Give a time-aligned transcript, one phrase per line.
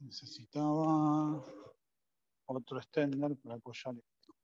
[0.00, 1.44] Necesitaba
[2.46, 4.34] otro extender para apoyar esto.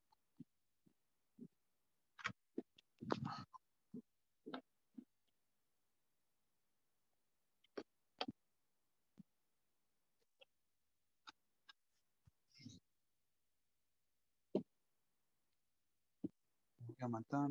[17.01, 17.51] A matar.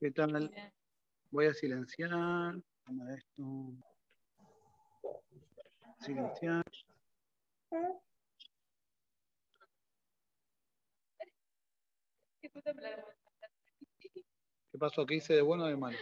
[0.00, 0.50] ¿Qué tal?
[1.30, 2.56] Voy a silenciar.
[3.16, 3.76] Esto.
[6.00, 6.64] Silenciar.
[12.40, 12.50] ¿Qué
[14.80, 15.06] pasó?
[15.06, 15.98] ¿Qué hice de bueno o de malo?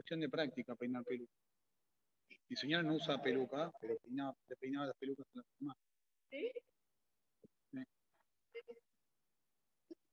[0.00, 1.30] Cuestión de práctica peinar peluca.
[2.48, 5.76] Mi señora no usa peluca, pero peinaba, le peinaba las pelucas a la mamá.
[6.30, 6.50] ¿Sí?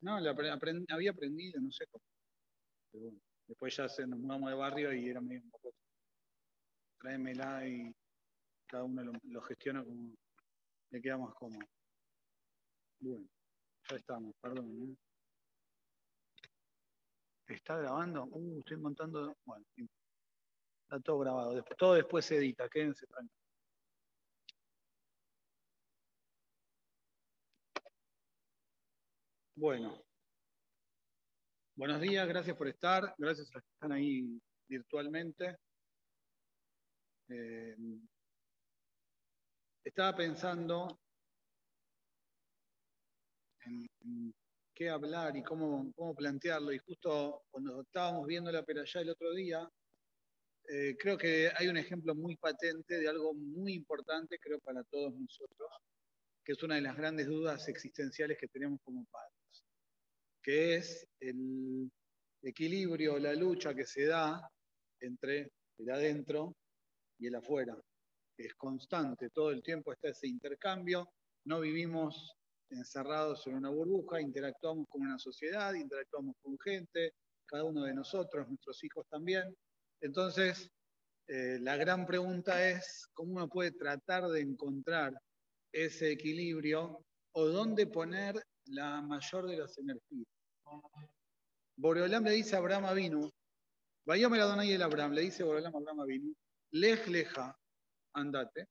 [0.02, 2.04] No, la aprend- había aprendido, no sé cómo.
[2.92, 5.74] Pero bueno, después ya se, nos mudamos de barrio y era medio un poco.
[7.00, 7.96] Tráemela y
[8.68, 10.14] cada uno lo, lo gestiona como
[10.92, 11.66] le queda más cómodo.
[13.00, 13.26] Bueno,
[13.90, 14.92] ya estamos, perdón.
[14.92, 15.07] ¿eh?
[17.48, 18.26] ¿Está grabando?
[18.26, 19.38] Uh, estoy montando.
[19.46, 19.66] Bueno,
[20.84, 21.64] está todo grabado.
[21.78, 23.38] Todo después se edita, quédense tranquilos.
[29.56, 30.04] Bueno.
[31.76, 35.58] Buenos días, gracias por estar, gracias a los que están ahí virtualmente.
[37.30, 37.76] Eh,
[39.84, 41.00] estaba pensando
[43.66, 44.34] en, en
[44.78, 49.34] qué hablar y cómo, cómo plantearlo, y justo cuando estábamos viendo la allá el otro
[49.34, 49.68] día,
[50.70, 55.14] eh, creo que hay un ejemplo muy patente de algo muy importante, creo, para todos
[55.14, 55.70] nosotros,
[56.44, 59.38] que es una de las grandes dudas existenciales que tenemos como padres
[60.48, 61.92] que es el
[62.42, 64.50] equilibrio, la lucha que se da
[65.02, 66.56] entre el adentro
[67.20, 67.78] y el afuera,
[68.38, 71.10] es constante, todo el tiempo está ese intercambio,
[71.44, 72.37] no vivimos
[72.70, 77.14] encerrados en una burbuja, interactuamos con una sociedad, interactuamos con gente,
[77.46, 79.56] cada uno de nosotros, nuestros hijos también.
[80.02, 80.70] Entonces,
[81.28, 85.14] eh, la gran pregunta es cómo uno puede tratar de encontrar
[85.72, 87.04] ese equilibrio
[87.34, 90.28] o dónde poner la mayor de las energías.
[91.78, 93.30] Boreolam le dice a Abraham Avinu,
[94.06, 96.34] vaya Adonai el Abraham, le dice Boreolam a Abraham Avinu,
[96.72, 97.56] lej leja,
[98.14, 98.68] andate,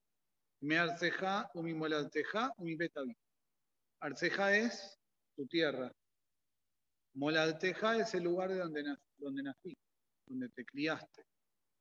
[0.61, 3.17] me arceja, umi molalteja, umi betavi.
[4.01, 4.99] Arceja es
[5.37, 5.91] tu tierra.
[7.15, 9.77] Molalteja es el lugar de donde, nac- donde nací,
[10.27, 11.25] donde te criaste.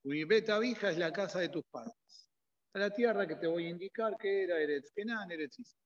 [0.04, 2.30] Umi betavija es la casa de tus padres.
[2.74, 5.82] La tierra que te voy a indicar que era Eretz Kenan, Eretz Israel.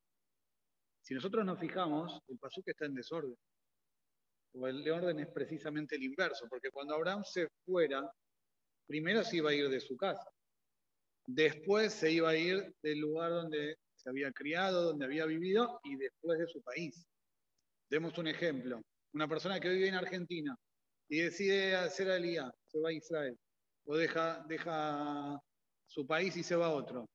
[1.02, 3.36] Si nosotros nos fijamos, el pasuk está en desorden.
[4.52, 8.10] El orden es precisamente el inverso, porque cuando Abraham se fuera,
[8.86, 10.28] primero se iba a ir de su casa.
[11.26, 15.96] Después se iba a ir del lugar donde se había criado, donde había vivido, y
[15.96, 17.06] después de su país.
[17.90, 18.80] Demos un ejemplo.
[19.12, 20.56] Una persona que vive en Argentina
[21.08, 23.36] y decide hacer alía, se va a Israel,
[23.84, 25.38] o deja, deja
[25.86, 27.08] su país y se va a otro.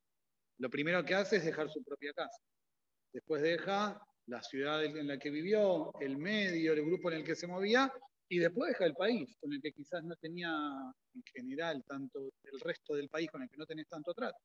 [0.59, 2.41] Lo primero que hace es dejar su propia casa.
[3.13, 7.35] Después deja la ciudad en la que vivió, el medio, el grupo en el que
[7.35, 7.91] se movía,
[8.27, 10.49] y después deja el país, con el que quizás no tenía
[11.13, 14.37] en general tanto, el resto del país con el que no tenés tanto trato.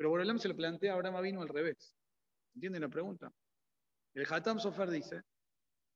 [0.00, 1.94] Pero Borolam se lo plantea a Abraham vino al revés.
[2.54, 3.30] ¿Entienden la pregunta?
[4.14, 5.20] El Hatam Sofer dice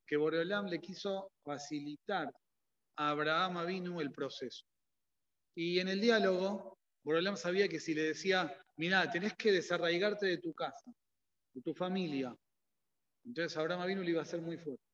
[0.06, 2.30] que Borolam le quiso facilitar
[2.96, 4.66] a Abraham Avinu el proceso.
[5.54, 10.36] Y en el diálogo, Borolam sabía que si le decía, mira, tenés que desarraigarte de
[10.36, 10.92] tu casa,
[11.54, 12.36] de tu familia,
[13.24, 14.84] entonces Abraham Avinu le iba a ser muy fuerte.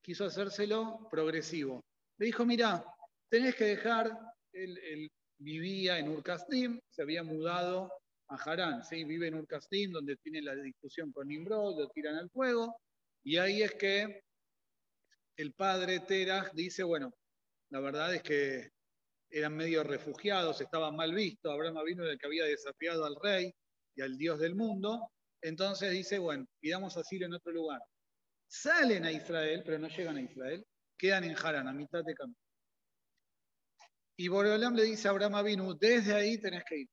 [0.00, 1.84] Quiso hacérselo progresivo.
[2.16, 2.86] Le dijo, mira,
[3.28, 4.18] tenés que dejar,
[4.50, 7.92] él, vivía en Urkastim, se había mudado
[8.28, 9.04] a Harán, ¿sí?
[9.04, 12.76] vive en Urkastim, donde tiene la discusión con Nimrod, lo tiran al fuego,
[13.22, 14.22] y ahí es que
[15.36, 17.12] el padre Terah dice, bueno,
[17.70, 18.70] la verdad es que
[19.30, 23.52] eran medio refugiados, estaban mal vistos, Abraham vino del que había desafiado al rey
[23.96, 25.10] y al Dios del mundo,
[25.42, 27.80] entonces dice, bueno, pidamos asilo en otro lugar.
[28.46, 30.64] Salen a Israel, pero no llegan a Israel,
[30.96, 32.38] quedan en Harán, a mitad de camino.
[34.16, 36.88] Y Boreolam le dice a Abraham Avinu, desde ahí tenés que ir.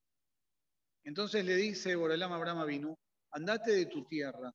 [1.04, 2.98] Entonces le dice Boreolam a Abraham Avinu,
[3.32, 4.54] andate de tu tierra.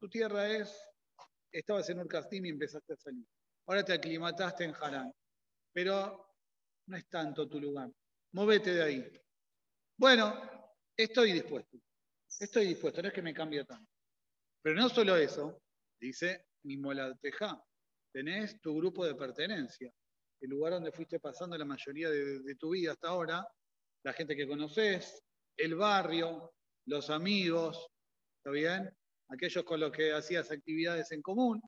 [0.00, 0.74] Tu tierra es,
[1.52, 3.26] estabas en Urkastim y empezaste a salir.
[3.66, 5.12] Ahora te aclimataste en Harán.
[5.72, 6.34] Pero
[6.86, 7.90] no es tanto tu lugar.
[8.32, 9.22] Móvete de ahí.
[9.98, 10.34] Bueno,
[10.96, 11.76] estoy dispuesto.
[12.38, 13.90] Estoy dispuesto, no es que me cambie tanto.
[14.62, 15.62] Pero no solo eso,
[16.00, 17.62] dice Mimolateja,
[18.12, 19.92] tenés tu grupo de pertenencia
[20.40, 23.46] el lugar donde fuiste pasando la mayoría de, tu vida hasta ahora,
[24.04, 25.22] la gente que conoces,
[25.56, 26.52] el barrio,
[26.86, 27.88] los amigos,
[28.38, 28.90] ¿está bien?
[29.28, 31.60] Aquellos con los que hacías actividades en común.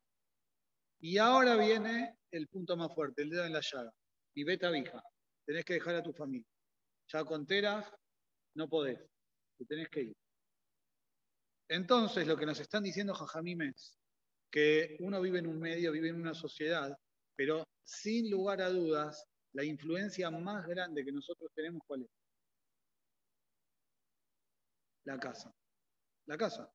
[1.01, 3.93] Y ahora viene el punto más fuerte, el dedo en la llaga.
[4.35, 5.03] Y vete vieja,
[5.45, 6.49] tenés que dejar a tu familia.
[7.13, 7.93] Ya con teras
[8.55, 9.01] no podés,
[9.57, 10.17] te tenés que ir.
[11.69, 13.99] Entonces, lo que nos están diciendo Jajamim es
[14.51, 16.97] que uno vive en un medio, vive en una sociedad
[17.39, 22.09] pero sin lugar a dudas, la influencia más grande que nosotros tenemos, ¿cuál es?
[25.09, 25.51] La casa.
[26.27, 26.71] La casa.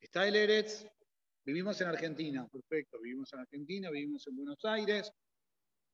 [0.00, 0.84] Está el Eretz,
[1.44, 5.12] vivimos en Argentina, perfecto, vivimos en Argentina, vivimos en Buenos Aires,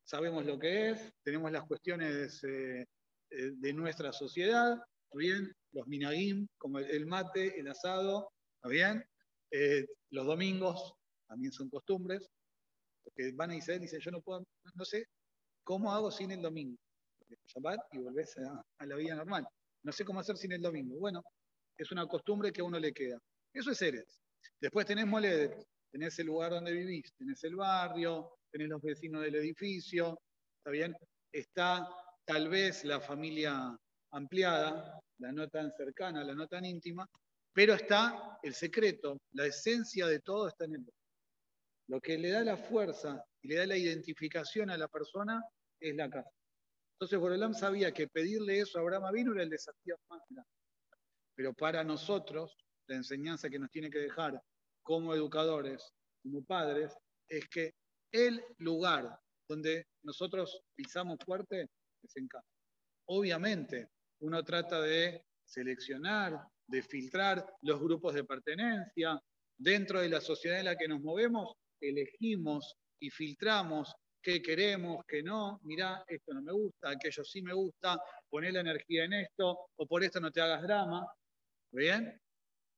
[0.02, 2.86] sabemos lo que es, tenemos las cuestiones eh,
[3.28, 5.52] eh, de nuestra sociedad, ¿está bien?
[5.72, 9.04] Los minagim, como el mate, el asado, ¿está bien?
[9.50, 10.94] Eh, los domingos
[11.26, 12.30] también son costumbres,
[13.14, 14.42] que van a Israel y dicen, yo no puedo,
[14.72, 15.04] no sé
[15.64, 16.78] cómo hago sin el domingo.
[17.46, 19.46] Shabbat y volvés a, la vida normal.
[19.82, 20.98] No sé cómo hacer sin el domingo.
[20.98, 21.22] Bueno,
[21.78, 23.18] es una costumbre que a uno le queda.
[23.52, 24.20] Eso es Eres.
[24.60, 29.36] Después tenés Moledet, tenés el lugar donde vivís, tenés el barrio, tenés los vecinos del
[29.36, 30.20] edificio,
[30.58, 30.94] ¿está bien?
[31.32, 31.88] Está
[32.26, 33.76] tal vez la familia
[34.12, 37.08] ampliada, la no tan cercana, la no tan íntima,
[37.52, 40.84] pero está el secreto, la esencia de todo está en el
[41.88, 45.42] lo que le da la fuerza y le da la identificación a la persona
[45.80, 46.30] es la casa.
[46.92, 50.57] Entonces Borolam sabía que pedirle eso a Abraham vino era el desafío más grande.
[51.38, 52.56] Pero para nosotros,
[52.88, 54.42] la enseñanza que nos tiene que dejar
[54.82, 56.92] como educadores, como padres,
[57.28, 57.74] es que
[58.10, 59.16] el lugar
[59.48, 61.62] donde nosotros pisamos fuerte
[62.02, 62.14] es.
[63.06, 63.86] Obviamente,
[64.20, 69.22] uno trata de seleccionar, de filtrar los grupos de pertenencia.
[69.56, 75.22] Dentro de la sociedad en la que nos movemos, elegimos y filtramos qué queremos, qué
[75.22, 77.96] no, mirá, esto no me gusta, aquello sí me gusta,
[78.28, 81.06] poné la energía en esto, o por esto no te hagas drama,
[81.72, 82.20] ¿bien?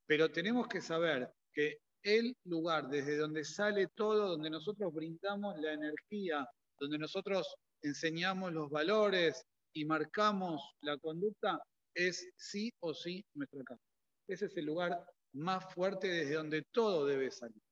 [0.06, 5.72] Pero tenemos que saber que el lugar desde donde sale todo, donde nosotros brindamos la
[5.72, 11.60] energía, donde nosotros enseñamos los valores y marcamos la conducta,
[11.94, 13.82] es sí o sí nuestra casa.
[14.26, 17.62] Ese es el lugar más fuerte desde donde todo debe salir.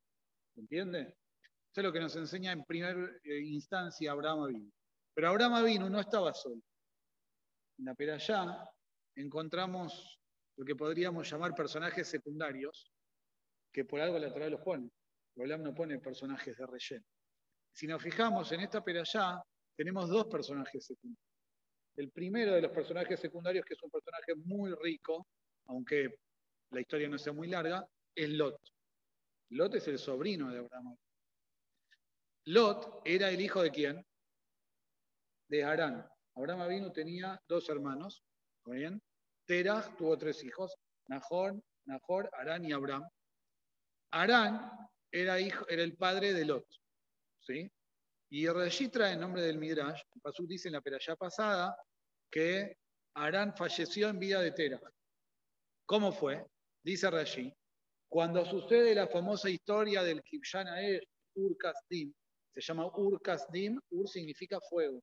[0.56, 1.00] ¿Entiende?
[1.00, 4.72] Eso es lo que nos enseña en primera eh, instancia Abraham Avinu.
[5.14, 6.60] Pero Abraham Avinu no estaba solo.
[7.78, 8.68] En la Perayá
[9.14, 10.17] encontramos
[10.58, 12.90] lo que podríamos llamar personajes secundarios,
[13.72, 14.90] que por algo la Torah los pone.
[15.36, 17.06] Abraham no pone personajes de relleno.
[17.72, 19.40] Si nos fijamos en esta Perayá,
[19.76, 21.24] tenemos dos personajes secundarios.
[21.94, 25.28] El primero de los personajes secundarios, que es un personaje muy rico,
[25.66, 26.18] aunque
[26.70, 28.60] la historia no sea muy larga, es Lot.
[29.50, 30.96] Lot es el sobrino de Abraham.
[32.46, 34.04] Lot era el hijo de quién?
[35.48, 36.04] De Arán.
[36.34, 38.24] Abraham Avinu tenía dos hermanos,
[38.66, 39.00] bien?
[39.48, 40.76] Terah tuvo tres hijos,
[41.08, 43.08] Nahor, Nahor, Arán y Abraham.
[44.10, 44.70] Arán
[45.10, 46.66] era, hijo, el padre de Lot.
[47.40, 47.70] ¿sí?
[48.30, 48.46] Y
[48.90, 51.74] trae en nombre del Midrash, el Pasuk dice en la peralla pasada,
[52.30, 52.76] que
[53.14, 54.80] Arán falleció en vida de Terah.
[55.86, 56.44] ¿Cómo fue?
[56.84, 57.50] Dice Rashi,
[58.06, 62.12] cuando sucede la famosa historia del Kibshanaer, Ur Kasdim,
[62.54, 65.02] se llama Ur Kasdim, Ur significa fuego.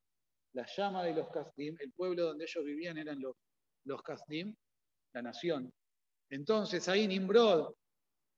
[0.53, 3.35] La llama de los Kasdim, el pueblo donde ellos vivían eran los,
[3.85, 4.55] los Kasdim.
[5.13, 5.71] la nación.
[6.29, 7.73] Entonces ahí Nimrod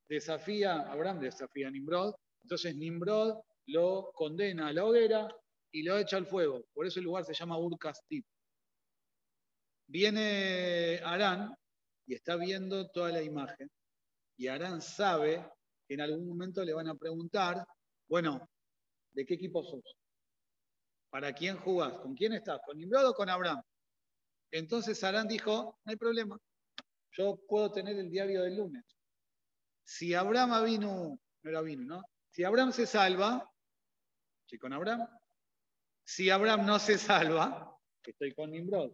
[0.08, 2.14] desafía, Abraham desafía a Nimrod,
[2.44, 5.28] entonces Nimrod lo condena a la hoguera
[5.72, 6.64] y lo echa al fuego.
[6.74, 7.78] Por eso el lugar se llama ur
[9.90, 11.56] Viene Arán
[12.06, 13.70] y está viendo toda la imagen.
[14.38, 15.46] Y Arán sabe
[15.88, 17.66] que en algún momento le van a preguntar,
[18.08, 18.48] bueno,
[19.14, 19.84] ¿de qué equipo sos?
[21.10, 21.98] ¿Para quién jugás?
[22.00, 22.60] ¿Con quién estás?
[22.66, 23.62] ¿Con Nimrod o con Abraham?
[24.52, 26.38] Entonces Arán dijo, no hay problema,
[27.12, 28.86] yo puedo tener el diario del lunes.
[29.84, 32.04] Si Abraham vino, no era vino, ¿no?
[32.30, 33.50] Si Abraham se salva,
[34.42, 35.08] estoy con Abraham.
[36.06, 38.92] Si Abraham no se salva, estoy con Nimrod.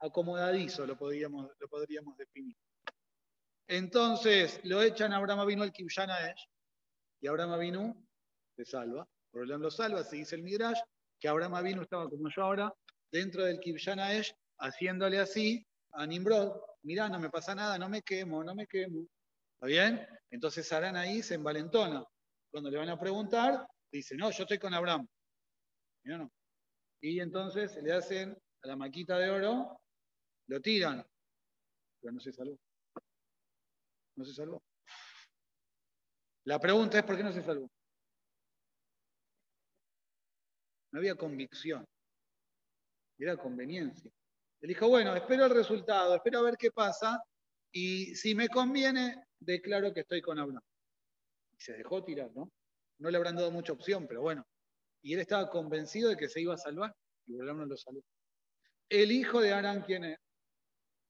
[0.00, 2.56] Acomodadizo lo podríamos, lo podríamos definir.
[3.66, 6.48] Entonces lo echan a Abraham vino al Kibshanaesh
[7.20, 8.06] y Abraham vino
[8.56, 9.08] se salva.
[9.30, 10.80] Por lo salva, se dice el Midrash,
[11.20, 12.74] que Abraham vino estaba como yo ahora,
[13.12, 18.44] dentro del Kibshanaesh, haciéndole así a Nimrod, mirá, no me pasa nada, no me quemo,
[18.44, 19.06] no me quemo.
[19.54, 20.06] ¿Está bien?
[20.30, 22.04] Entonces Arán ahí se envalentona.
[22.50, 25.06] Cuando le van a preguntar, dice, no, yo estoy con Abraham.
[27.00, 29.80] Y entonces le hacen a la maquita de oro,
[30.46, 31.04] lo tiran,
[32.00, 32.58] pero no se salvó.
[34.16, 34.62] No se salvó.
[36.44, 37.70] La pregunta es, ¿por qué no se salvó?
[40.90, 41.84] No había convicción.
[43.18, 44.10] Era conveniencia.
[44.60, 47.22] Él dijo, bueno, espero el resultado, espero a ver qué pasa,
[47.72, 50.62] y si me conviene, declaro que estoy con Abraham.
[51.52, 52.50] Y se dejó tirar, ¿no?
[52.98, 54.44] No le habrán dado mucha opción, pero bueno.
[55.02, 56.94] Y él estaba convencido de que se iba a salvar,
[57.26, 58.02] y Abraham no lo salvó.
[58.88, 60.18] El hijo de Abraham, ¿quién es?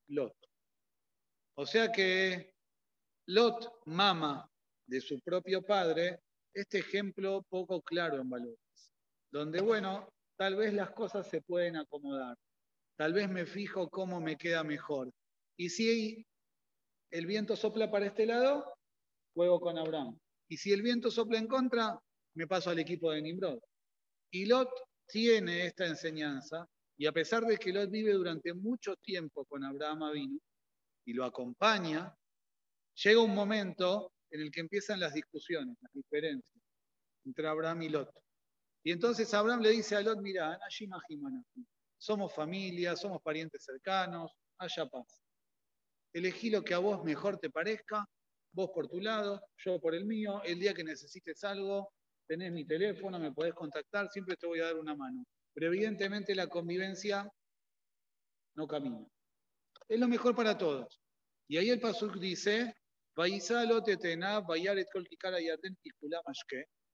[0.09, 0.35] Lot.
[1.55, 2.53] O sea que
[3.27, 4.49] Lot mama
[4.85, 6.21] de su propio padre
[6.53, 8.91] este ejemplo poco claro en valores,
[9.31, 12.37] donde, bueno, tal vez las cosas se pueden acomodar,
[12.99, 15.09] Tal vez me fijo cómo me queda mejor.
[15.55, 16.25] Y si
[17.11, 18.73] el viento sopla para este lado,
[19.33, 20.19] juego con Abraham.
[20.49, 21.97] Y si el viento sopla en contra,
[22.35, 23.57] me paso al equipo de Nimrod.
[24.31, 24.69] Y Lot
[25.07, 30.03] tiene esta enseñanza, y a pesar de que Lot vive durante mucho tiempo con Abraham
[30.03, 30.39] Avinu
[31.05, 32.13] y lo acompaña,
[33.01, 36.61] llega un momento en el que empiezan las discusiones, las diferencias
[37.23, 38.11] entre Abraham y Lot.
[38.83, 40.99] Y entonces Abraham le dice a Lot, mira, Anashima
[41.99, 45.21] somos familia, somos parientes cercanos, haya paz.
[46.13, 48.05] Elegí lo que a vos mejor te parezca,
[48.53, 50.41] vos por tu lado, yo por el mío.
[50.43, 51.93] El día que necesites algo,
[52.27, 55.23] tenés mi teléfono, me podés contactar, siempre te voy a dar una mano.
[55.53, 57.29] Pero evidentemente la convivencia
[58.55, 59.05] no camina.
[59.87, 60.99] Es lo mejor para todos.
[61.47, 62.75] Y ahí el Pasuk dice,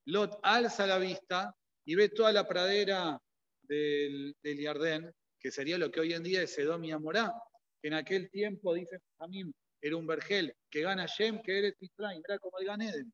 [0.08, 3.20] Lot alza la vista y ve toda la pradera
[3.68, 7.34] del, del que sería lo que hoy en día es Edom y Amorá.
[7.82, 12.40] En aquel tiempo, dice Jamim, era un vergel que gana Shem, que eres Israel, era
[12.40, 13.14] como el Gan Eden.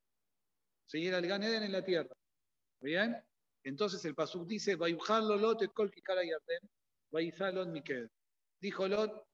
[0.85, 2.15] Sí, era el Gan Eden en la tierra.
[2.79, 3.17] ¿Bien?
[3.63, 5.91] Entonces el Pasuk dice, Lot kol
[7.67, 8.07] Miked.
[8.59, 9.27] Dijo Lot,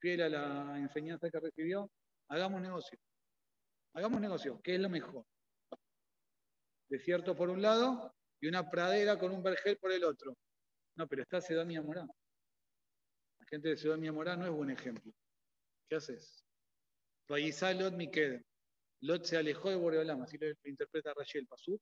[0.00, 1.90] fiel a la enseñanza que recibió,
[2.28, 2.98] hagamos negocio.
[3.94, 5.24] Hagamos negocio, ¿qué es lo mejor?
[6.88, 10.36] Desierto por un lado, y una pradera con un vergel por el otro.
[10.96, 12.06] No, pero está Sedomia Morá.
[13.38, 15.12] La gente de Sedomia Morá no es buen ejemplo.
[15.88, 16.44] ¿Qué haces?
[17.28, 18.42] Lot Miked.
[19.00, 21.78] Lot se alejó de Boreolam, así lo interpreta Rachel Pasú,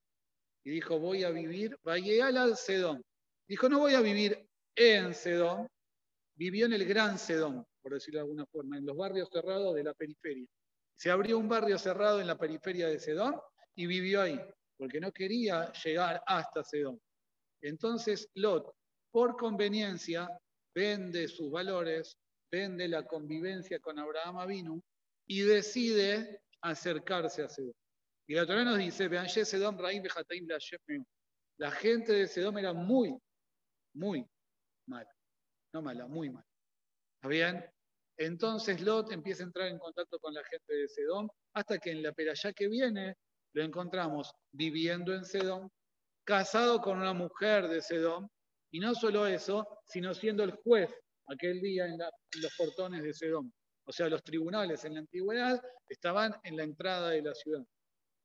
[0.64, 3.02] y dijo, voy a vivir, Vayeal al Sedón.
[3.48, 5.66] Dijo, no voy a vivir en Sedón,
[6.34, 9.84] vivió en el Gran Sedón, por decirlo de alguna forma, en los barrios cerrados de
[9.84, 10.46] la periferia.
[10.94, 13.40] Se abrió un barrio cerrado en la periferia de Sedón
[13.75, 14.38] y vivió ahí
[14.76, 17.00] porque no quería llegar hasta Sedón.
[17.62, 18.75] Entonces Lot,
[19.11, 20.28] por conveniencia,
[20.75, 22.16] vende sus valores,
[22.50, 24.83] vende la convivencia con Abraham Avinu
[25.26, 27.75] y decide acercarse a Sedón.
[28.28, 29.09] Y la Torah nos dice,
[29.45, 29.78] Sedón,
[31.59, 33.16] la gente de Sedón era muy,
[33.95, 34.26] muy
[34.87, 35.11] mala.
[35.73, 36.47] No mala, muy mala.
[37.16, 37.64] ¿Está bien?
[38.18, 42.02] Entonces Lot empieza a entrar en contacto con la gente de Sedón hasta que en
[42.02, 43.16] la peralla que viene
[43.56, 45.72] lo encontramos viviendo en Sedón,
[46.25, 48.30] casado con una mujer de Sedón,
[48.70, 50.94] y no solo eso, sino siendo el juez
[51.26, 53.50] aquel día en, los portones de Sedón.
[53.86, 57.64] O sea, los tribunales en la antigüedad estaban en la entrada de la ciudad.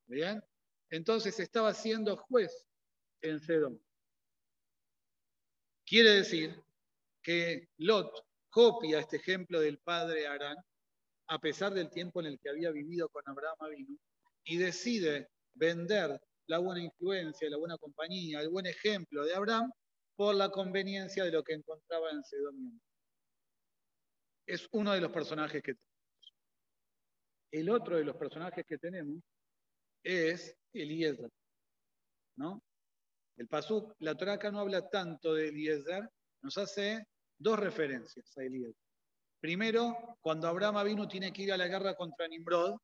[0.06, 0.44] ¿Bien?
[0.90, 2.68] Entonces estaba siendo juez
[3.22, 3.82] en Sedón.
[5.86, 6.62] Quiere decir
[7.24, 8.12] que Lot
[8.50, 10.58] copia este ejemplo del padre Arán,
[11.28, 13.98] a pesar del tiempo en el que había vivido con Abraham Avinu,
[14.44, 19.72] y decide vender la buena influencia, la buena compañía, el buen ejemplo de Abraham
[20.16, 22.82] por la conveniencia de lo que encontraba en Sedomión.
[24.46, 26.36] es uno de los personajes que tenemos.
[27.52, 29.22] El otro de los personajes que tenemos
[30.04, 31.30] es Eliezer.
[32.38, 32.62] ¿no?
[33.38, 36.10] El Pasuk, la Torah acá no habla tanto de Eliezer,
[36.42, 37.06] nos hace
[37.38, 38.76] dos referencias a Eliezer.
[39.40, 42.78] Primero, cuando Abraham vino tiene que ir a la guerra contra Nimrod,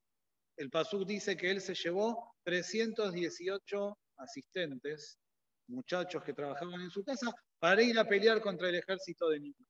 [0.57, 5.19] el Pasuk dice que él se llevó 318 asistentes,
[5.67, 9.67] muchachos que trabajaban en su casa, para ir a pelear contra el ejército de Nimrod.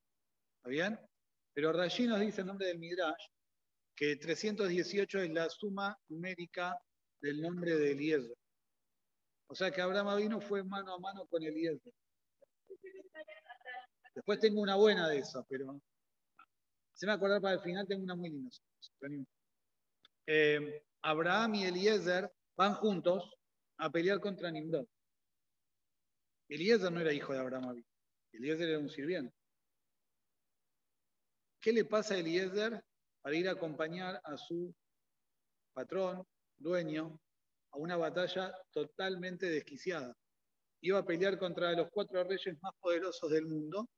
[0.57, 0.99] ¿Está bien?
[1.53, 3.27] Pero Rashi nos dice en nombre del Midrash
[3.95, 6.77] que 318 es la suma numérica
[7.21, 8.37] del nombre de Eliezer.
[9.47, 11.93] O sea que Abraham vino fue mano a mano con Eliezer.
[14.13, 15.79] Después tengo una buena de esas, pero
[16.93, 18.49] se me acordar para el final, tengo una muy linda.
[20.27, 23.33] Eh, Abraham y Eliezer van juntos
[23.77, 24.85] a pelear contra Nimrod.
[26.49, 27.83] Eliezer no era hijo de Abraham
[28.33, 29.33] Eliezer era un sirviente.
[31.61, 32.83] ¿Qué le pasa a Eliezer
[33.21, 34.73] para ir a acompañar a su
[35.73, 36.25] patrón,
[36.57, 37.19] dueño,
[37.71, 40.13] a una batalla totalmente desquiciada?
[40.81, 43.89] Iba a pelear contra los cuatro reyes más poderosos del mundo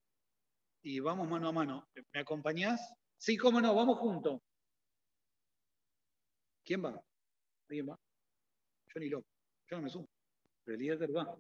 [0.83, 1.89] y vamos mano a mano.
[2.13, 2.93] ¿Me acompañás?
[3.17, 4.41] Sí, cómo no, vamos juntos.
[6.69, 7.03] ¿Quién va?
[7.67, 7.99] ¿Alguien va?
[8.93, 9.27] Yo ni loco.
[9.71, 10.07] Yo no me sumo.
[10.63, 11.35] Pero Eliezer va.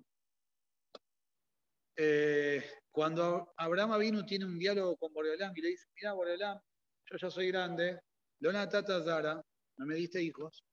[1.95, 6.59] Eh, cuando Abraham vino tiene un diálogo con Boreolam y le dice, mira Boreolam,
[7.05, 7.99] yo ya soy grande,
[8.39, 9.39] Lona Tata Zara,
[9.77, 10.63] no me diste hijos,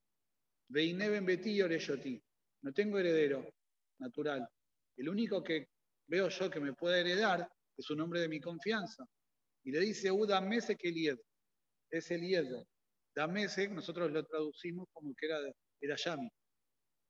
[0.68, 1.60] Veineben Betí
[2.02, 2.22] ti.
[2.62, 3.46] no tengo heredero
[3.98, 4.48] natural.
[4.96, 5.68] El único que
[6.06, 9.06] veo yo que me puede heredar es un hombre de mi confianza.
[9.64, 11.22] Y le dice, Uda Mesek Eliezer,
[11.90, 12.66] es Eliezer.
[13.16, 15.38] Damesek, nosotros lo traducimos como que era,
[15.80, 16.28] era Yami,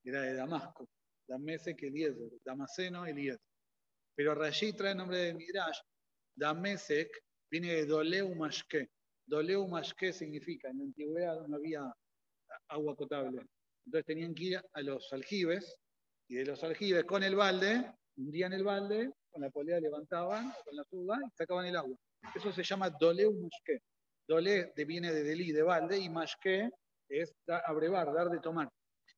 [0.04, 0.88] era de Damasco.
[1.26, 3.40] Damesek Eliezer, Damaseno Eliezer.
[4.14, 5.80] Pero Rashi trae el nombre de Midrash.
[6.36, 7.10] Damesek
[7.50, 8.88] viene de Doleu Mashke.
[9.26, 9.68] Doleu
[10.12, 11.92] significa, en la antigüedad no había
[12.68, 13.42] agua potable.
[13.84, 15.76] Entonces tenían que ir a los aljibes
[16.28, 20.76] y de los aljibes con el balde, hundían el balde, con la polea levantaban, con
[20.76, 21.96] la suba y sacaban el agua.
[22.34, 23.82] Eso se llama Doleu Mashke.
[24.26, 26.70] Dole viene de Delí, de balde, y Mashke
[27.08, 27.32] es
[27.66, 28.68] abrevar, dar de tomar.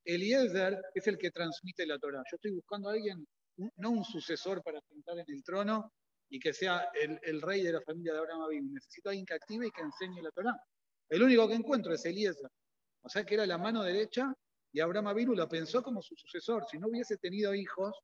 [0.05, 2.23] Eliezer es el que transmite la Torah.
[2.31, 3.27] Yo estoy buscando a alguien
[3.77, 5.93] no un sucesor para sentar en el trono
[6.31, 8.73] y que sea el, rey de la familia de Abraham Abim.
[8.73, 10.57] Necesito a alguien que active y que enseñe la Torah.
[11.09, 12.51] El único que encuentro es Eliezer.
[13.03, 14.33] O sea que era la mano derecha
[14.73, 16.65] y Abraham Abinu lo pensó como su sucesor.
[16.71, 17.95] Si no hubiese tenido hijos,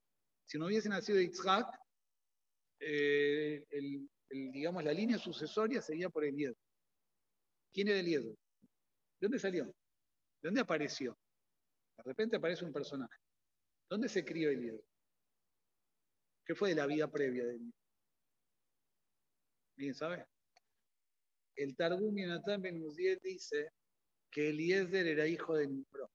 [0.47, 1.67] si no hubiese nacido Isaac,
[2.81, 3.65] eh,
[4.31, 6.64] digamos, la línea sucesoria seguía por Eliezer.
[7.75, 8.31] ¿Quién era Eliezer?
[8.31, 8.39] ¿De
[9.21, 9.65] dónde salió?
[9.65, 9.73] ¿De
[10.49, 11.19] dónde apareció?
[11.97, 13.19] De repente aparece un personaje.
[13.91, 14.85] ¿Dónde se crió Eliezer?
[16.47, 17.73] ¿Qué fue de la vida previa de él?
[19.77, 20.25] Bien, ¿sabe?
[21.57, 22.81] El Targum Yonatan Ben
[23.21, 23.73] dice
[24.31, 26.11] que Eliezer era hijo de Nimrod.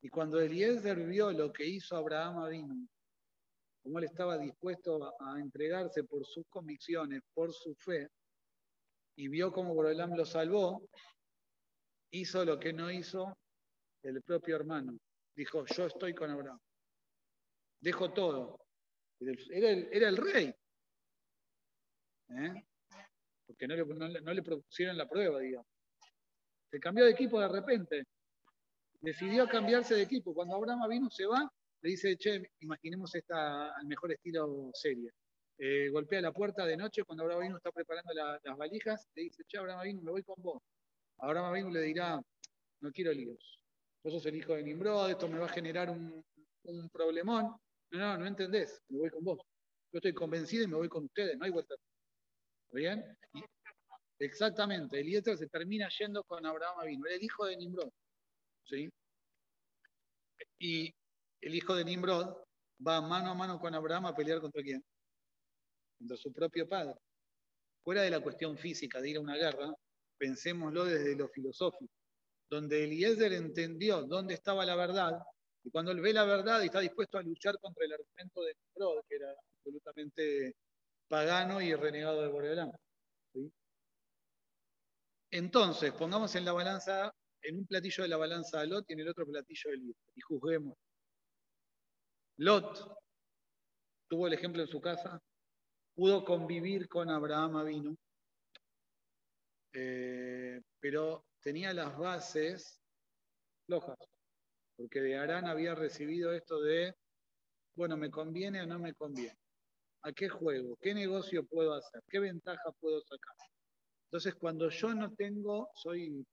[0.00, 2.88] Y cuando Eliezer vio lo que hizo Abraham Avinu,
[3.82, 8.08] cómo él estaba dispuesto a entregarse por sus convicciones, por su fe,
[9.16, 10.88] y vio cómo Borolam lo salvó,
[12.10, 13.36] hizo lo que no hizo
[14.02, 14.98] el propio hermano.
[15.34, 16.60] Dijo, yo estoy con Abraham
[17.84, 18.58] dejo todo.
[19.20, 20.54] Era el, era el rey.
[22.30, 22.64] ¿Eh?
[23.46, 23.84] Porque no le,
[24.22, 25.68] no, le, propusieron la prueba, digamos.
[26.70, 28.04] Se cambió de equipo de repente.
[29.00, 30.34] Decidió cambiarse de equipo.
[30.34, 31.48] Cuando Abraham vino, se va,
[31.82, 35.10] le dice, che, imaginemos esta al mejor estilo serie.
[35.58, 39.58] Eh, golpea la puerta de noche cuando Abraham está preparando las valijas, le dice, che,
[39.58, 40.62] Abraham me voy con vos.
[41.18, 42.20] Abraham le dirá,
[42.80, 43.60] no quiero líos.
[44.02, 46.24] Vos sos el hijo de Nimrod, esto me va a generar un,
[46.92, 47.56] problemón.
[47.90, 49.38] No, no, no entendés, me voy con vos.
[49.92, 51.74] Yo estoy convencido y me voy con ustedes, no hay vuelta.
[52.72, 53.16] ¿Bien?
[54.18, 57.90] exactamente, Eliezer se termina yendo con Abraham Avino, era el hijo de Nimrod.
[58.64, 58.90] ¿sí?
[60.58, 60.94] Y
[61.40, 62.36] el hijo de Nimrod
[62.86, 64.82] va mano a mano con Abraham a pelear contra quién?
[66.04, 67.00] Contra su propio padre.
[67.82, 69.72] Fuera de la cuestión física de ir a una guerra,
[70.18, 71.94] pensémoslo desde lo filosófico,
[72.50, 75.12] donde Eliezer entendió dónde estaba la verdad
[75.62, 78.54] y cuando él ve la verdad y está dispuesto a luchar contra el argumento de
[78.54, 80.56] Nimrod, que era absolutamente
[81.08, 82.70] pagano y renegado de Boreolán.
[85.30, 89.00] Entonces, pongamos en la balanza, en un platillo de la balanza a Lot y en
[89.00, 90.76] el otro platillo de Lot, y juzguemos.
[92.36, 92.94] Lot
[94.06, 95.18] tuvo el ejemplo en su casa,
[95.94, 97.96] pudo convivir con Abraham Avinu,
[99.72, 102.80] eh, pero tenía las bases
[103.66, 103.98] flojas
[104.76, 106.94] porque de Arán había recibido esto de,
[107.76, 109.38] bueno, ¿me conviene o no me conviene?
[110.02, 110.76] ¿A qué juego?
[110.80, 112.02] ¿Qué negocio puedo hacer?
[112.08, 113.36] ¿Qué ventaja puedo sacar?
[114.06, 116.24] Entonces, cuando yo no tengo, soy,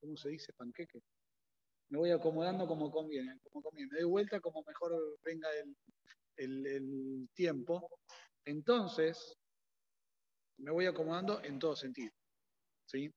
[0.00, 0.52] ¿cómo se dice?
[0.54, 1.00] Panqueque.
[1.88, 3.90] Me voy acomodando como conviene, como conviene.
[3.92, 5.48] Me doy vuelta como mejor venga
[6.36, 7.88] el, el tiempo.
[8.46, 9.36] Entonces,
[10.58, 12.12] me voy acomodando en todo sentido.
[12.86, 13.12] ¿sí?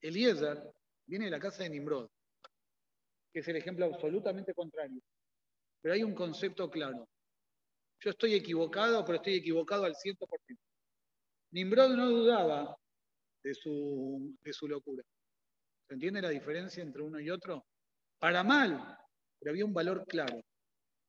[0.00, 0.62] Eliezer
[1.06, 2.08] viene de la casa de Nimrod,
[3.32, 5.00] que es el ejemplo absolutamente contrario.
[5.80, 7.08] Pero hay un concepto claro.
[8.00, 10.58] Yo estoy equivocado, pero estoy equivocado al 100%.
[11.52, 12.76] Nimrod no dudaba
[13.42, 15.02] de su, de su locura.
[15.88, 17.64] ¿Se entiende la diferencia entre uno y otro?
[18.18, 18.98] Para mal,
[19.38, 20.42] pero había un valor claro.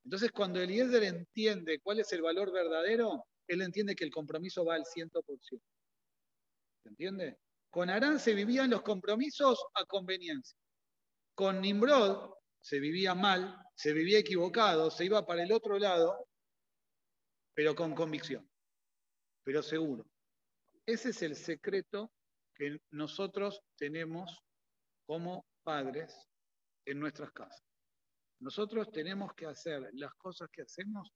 [0.05, 4.75] Entonces, cuando Eliezer entiende cuál es el valor verdadero, él entiende que el compromiso va
[4.75, 5.61] al 100%.
[6.83, 7.39] ¿Se entiende?
[7.69, 10.57] Con Arán se vivían los compromisos a conveniencia.
[11.33, 16.27] Con Nimrod se vivía mal, se vivía equivocado, se iba para el otro lado,
[17.53, 18.49] pero con convicción,
[19.43, 20.05] pero seguro.
[20.85, 22.11] Ese es el secreto
[22.53, 24.43] que nosotros tenemos
[25.05, 26.15] como padres
[26.85, 27.63] en nuestras casas.
[28.39, 31.11] Nosotros tenemos que hacer las cosas que hacemos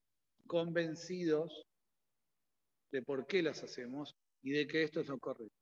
[0.48, 1.68] convencidos
[2.92, 5.56] de por qué las hacemos y de que esto es lo correcto.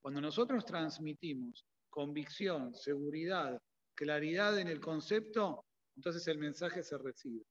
[0.00, 3.60] Cuando nosotros transmitimos convicción, seguridad,
[3.94, 5.64] claridad en el concepto,
[5.96, 7.42] entonces el mensaje se recibe.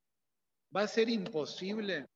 [0.76, 2.08] ¿Va a ser imposible?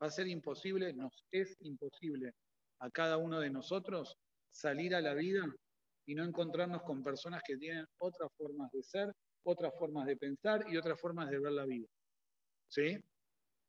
[0.00, 0.92] ¿Va a ser imposible?
[0.92, 2.32] Nos es imposible
[2.80, 4.16] a cada uno de nosotros
[4.50, 5.44] salir a la vida
[6.06, 9.12] y no encontrarnos con personas que tienen otras formas de ser,
[9.44, 11.86] otras formas de pensar y otras formas de ver la vida.
[12.68, 12.98] ¿Sí?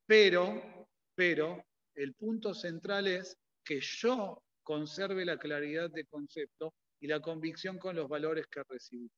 [0.06, 1.63] Pero, pero,
[1.98, 7.96] el punto central es que yo conserve la claridad de concepto y la convicción con
[7.96, 9.10] los valores que recibí.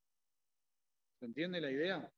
[1.19, 2.09] ¿Se entiende la idea?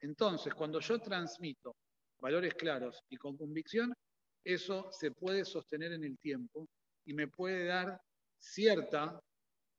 [0.00, 1.76] Entonces, cuando yo transmito
[2.20, 3.94] valores claros y con convicción,
[4.44, 6.68] eso se puede sostener en el tiempo
[7.04, 8.00] y me puede dar
[8.38, 9.20] cierta,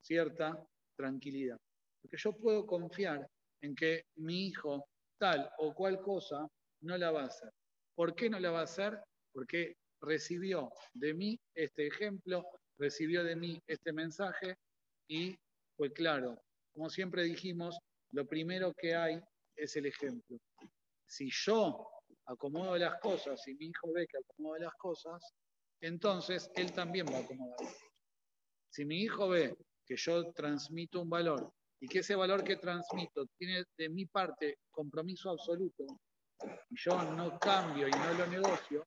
[0.01, 1.57] cierta tranquilidad.
[2.01, 3.29] Porque yo puedo confiar
[3.61, 4.85] en que mi hijo
[5.17, 6.47] tal o cual cosa
[6.81, 7.51] no la va a hacer.
[7.95, 8.97] ¿Por qué no la va a hacer?
[9.33, 12.45] Porque recibió de mí este ejemplo,
[12.77, 14.57] recibió de mí este mensaje
[15.07, 15.35] y
[15.75, 16.41] fue claro.
[16.73, 17.77] Como siempre dijimos,
[18.11, 19.19] lo primero que hay
[19.55, 20.37] es el ejemplo.
[21.07, 21.87] Si yo
[22.25, 25.33] acomodo las cosas, y mi hijo ve que acomodo las cosas,
[25.81, 27.57] entonces él también va a acomodar.
[28.69, 33.25] Si mi hijo ve que yo transmito un valor y que ese valor que transmito
[33.37, 35.85] tiene de mi parte compromiso absoluto,
[36.69, 38.85] y yo no cambio y no lo negocio,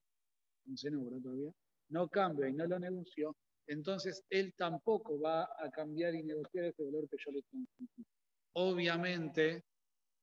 [1.22, 1.52] todavía,
[1.88, 6.82] no cambio y no lo negocio, entonces él tampoco va a cambiar y negociar ese
[6.84, 8.04] valor que yo le transmití.
[8.54, 9.64] Obviamente,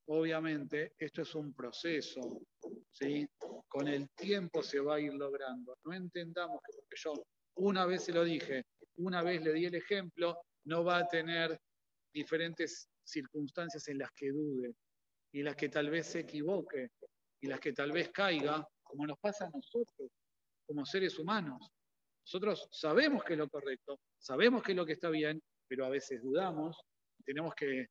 [0.07, 2.41] obviamente, esto es un proceso,
[2.91, 3.27] ¿sí?
[3.67, 5.77] Con el tiempo se va a ir logrando.
[5.83, 7.13] No entendamos que porque yo
[7.55, 8.65] una vez se lo dije,
[8.97, 11.59] una vez le di el ejemplo, no va a tener
[12.13, 14.73] diferentes circunstancias en las que dude
[15.31, 16.89] y las que tal vez se equivoque
[17.41, 20.11] y las que tal vez caiga, como nos pasa a nosotros
[20.69, 21.71] como seres humanos.
[22.23, 25.89] Nosotros sabemos que es lo correcto, sabemos que es lo que está bien, pero a
[25.89, 26.79] veces dudamos.
[27.25, 27.87] Tenemos que,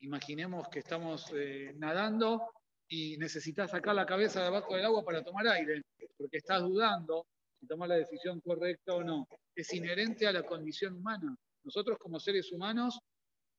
[0.00, 2.52] imaginemos que estamos eh, nadando
[2.86, 5.80] y necesitas sacar la cabeza de abajo del agua para tomar aire,
[6.18, 7.24] porque estás dudando
[7.58, 9.26] si tomas la decisión correcta o no.
[9.54, 11.34] Es inherente a la condición humana.
[11.64, 13.00] Nosotros como seres humanos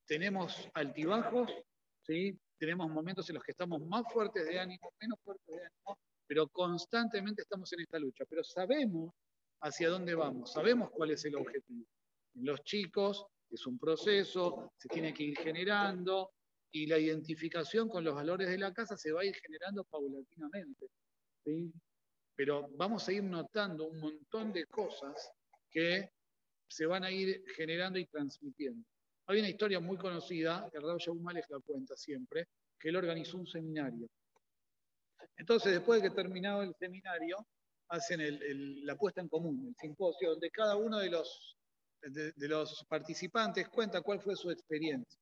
[0.05, 1.51] tenemos altibajos,
[2.03, 2.37] ¿sí?
[2.59, 6.47] tenemos momentos en los que estamos más fuertes de ánimo, menos fuertes de ánimo, pero
[6.47, 9.13] constantemente estamos en esta lucha, pero sabemos
[9.61, 11.85] hacia dónde vamos, sabemos cuál es el objetivo.
[12.35, 16.31] En los chicos es un proceso, se tiene que ir generando
[16.71, 20.87] y la identificación con los valores de la casa se va a ir generando paulatinamente.
[22.35, 25.31] Pero vamos a ir notando un montón de cosas
[25.69, 26.09] que
[26.67, 28.83] se van a ir generando y transmitiendo.
[29.27, 32.47] Hay una historia muy conocida, que Raúl Shaul la cuenta siempre,
[32.79, 34.09] que él organizó un seminario
[35.37, 37.45] entonces, después de que terminado el seminario,
[37.89, 38.19] hacen
[38.85, 44.35] la puesta en común, el simposio, donde cada uno de los, participantes cuenta cuál fue
[44.35, 45.19] su experiencia.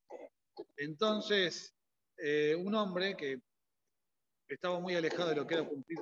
[0.78, 1.74] Entonces,
[2.18, 3.40] eh, un hombre que
[4.48, 6.00] estaba muy alejado de lo que era cumplir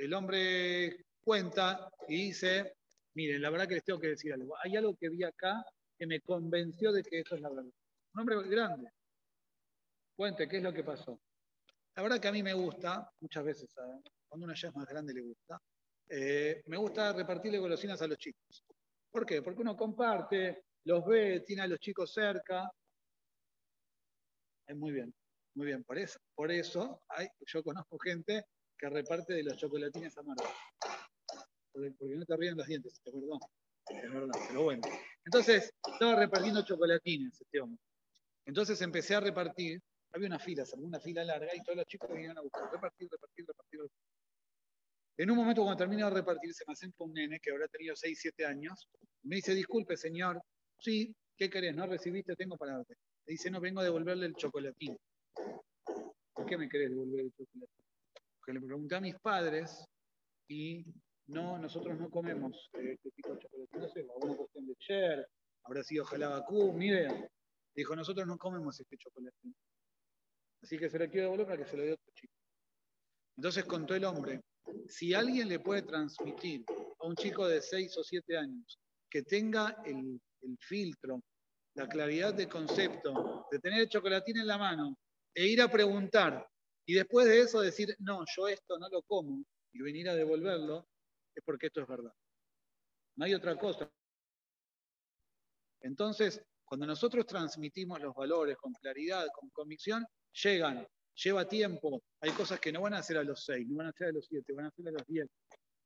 [0.00, 2.74] el hombre cuenta y dice,
[3.14, 4.56] miren, la verdad que les tengo que decir algo.
[4.64, 5.62] Hay algo que vi acá
[5.98, 7.70] que me convenció de que eso es la verdad.
[8.14, 8.90] Un hombre grande.
[10.16, 11.20] Cuente, ¿qué es lo que pasó?
[11.96, 13.74] La verdad que a mí me gusta, muchas veces,
[14.28, 15.60] cuando uno ya es más grande le gusta,
[16.08, 18.64] eh, me gusta repartirle golosinas a los chicos.
[19.10, 19.42] ¿Por qué?
[19.42, 22.70] Porque uno comparte, los ve, tiene a los chicos cerca.
[24.66, 25.12] Es muy bien,
[25.54, 25.84] muy bien.
[25.84, 27.02] Por eso, por eso
[27.46, 28.44] yo conozco gente
[28.78, 30.48] que reparte de los chocolatines amargos.
[31.72, 33.40] Porque, porque no te ríen los dientes, perdón.
[33.88, 34.82] Es verdad, pero bueno.
[35.24, 37.80] Entonces, estaba repartiendo chocolatines este hombre.
[38.46, 39.80] Entonces empecé a repartir.
[40.12, 42.70] Había una fila, se una fila larga y todos los chicos venían a buscar.
[42.70, 43.80] Repartir, repartir, repartir.
[45.16, 47.94] En un momento, cuando termino de repartir, se me acerca un nene que habrá tenido
[47.94, 48.88] 6, 7 años.
[49.22, 50.42] Me dice, disculpe, señor.
[50.78, 51.74] Sí, ¿qué querés?
[51.74, 52.34] ¿No recibiste?
[52.36, 52.94] Tengo para darte.
[53.26, 54.96] Le dice, no, vengo a devolverle el chocolatín.
[56.32, 57.84] ¿Por qué me querés devolver el chocolatín?
[58.38, 59.84] Porque le pregunté a mis padres
[60.48, 60.84] y
[61.26, 63.78] no, nosotros no comemos eh, este tipo de chocolate.
[63.78, 65.28] No sé, alguna cuestión de Cher,
[65.64, 67.30] habrá sido jalabacú, ni idea.
[67.74, 69.36] Dijo, nosotros no comemos este chocolate.
[70.62, 72.34] Así que se lo quiero devolver para que se lo dé otro chico.
[73.36, 74.42] Entonces contó el hombre,
[74.88, 76.64] si alguien le puede transmitir
[76.98, 80.20] a un chico de 6 o 7 años que tenga el,
[80.58, 81.22] filtro,
[81.74, 84.96] la claridad de concepto, de tener el chocolatín en la mano
[85.34, 86.46] e ir a preguntar
[86.86, 90.88] y después de eso decir, no, yo esto no lo como y venir a devolverlo,
[91.34, 92.12] es porque esto es verdad.
[93.16, 93.90] No hay otra cosa.
[95.82, 102.02] Entonces, cuando nosotros transmitimos los valores con claridad, con convicción, llegan, lleva tiempo.
[102.20, 104.12] Hay cosas que no van a hacer a los seis, no van a ser a
[104.12, 105.28] los siete, van a ser a los diez.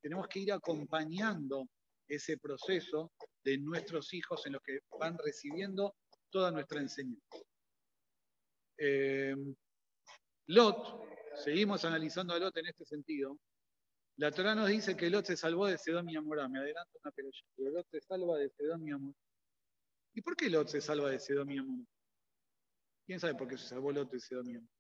[0.01, 1.67] Tenemos que ir acompañando
[2.07, 5.97] ese proceso de nuestros hijos en los que van recibiendo
[6.31, 7.39] toda nuestra enseñanza.
[8.77, 9.35] Eh,
[10.47, 13.39] Lot, seguimos analizando a Lot en este sentido,
[14.17, 16.49] la Torah nos dice que Lot se salvó de Sedón y Amorá.
[16.49, 17.31] Me adelanto una pero
[17.71, 19.19] Lot se salva de Sedón y Amorá.
[20.13, 21.85] ¿Y por qué Lot se salva de Sedón y Amorá?
[23.07, 24.75] ¿Quién sabe por qué se salvó de Sedón y Amorá?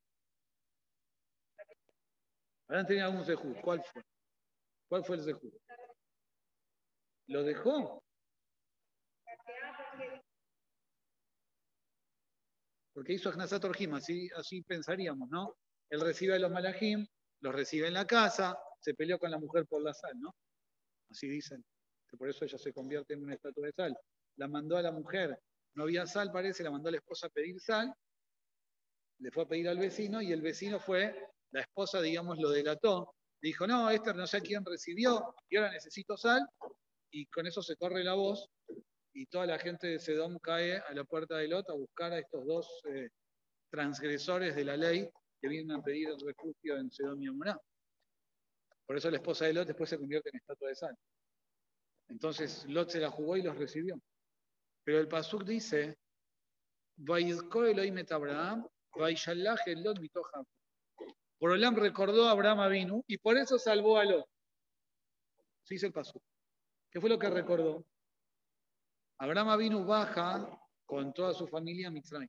[2.69, 3.57] Habrán tenido algún sejud.
[3.63, 4.03] ¿Cuál fue?
[4.89, 5.53] ¿Cuál fue el sejud?
[7.27, 8.03] ¿Lo dejó?
[12.95, 15.57] Porque hizo Agnasat Orjim, así, así pensaríamos, ¿no?
[15.91, 17.07] Él recibe a los malajim,
[17.41, 20.35] los recibe en la casa, se peleó con la mujer por la sal, ¿no?
[21.11, 21.65] Así dicen,
[22.17, 23.97] por eso ella se convierte en una estatua de sal.
[24.37, 25.39] La mandó a la mujer,
[25.75, 27.93] no había sal, parece, la mandó a la esposa a pedir sal,
[29.18, 31.14] le fue a pedir al vecino y el vecino fue,
[31.53, 36.16] la esposa, digamos, lo delató, dijo, no, este no sé quién recibió y ahora necesito
[36.16, 36.46] sal,
[37.11, 38.48] y con eso se corre la voz
[39.12, 42.18] y toda la gente de Sedom cae a la puerta de Lot a buscar a
[42.18, 43.09] estos dos eh,
[43.70, 45.09] transgresores de la ley
[45.40, 47.61] que vienen a pedir el refugio en Sedom y Amorá.
[48.87, 50.96] Por eso la esposa de Lot después se convierte en estatua de sal.
[52.09, 54.00] Entonces Lot se la jugó y los recibió.
[54.83, 55.96] Pero el Pasuk dice,
[58.11, 58.74] Abraham, Lot Por
[61.40, 64.26] Olam recordó a Abraham vino y por eso salvó a Lot.
[65.64, 66.22] Sí dice el Pasuk.
[66.90, 67.85] ¿Qué fue lo que recordó?
[69.18, 70.48] Abraham vino baja
[70.87, 72.28] con toda su familia a Mitzrayim.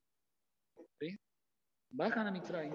[1.90, 2.74] Bajan a Mitzrayim.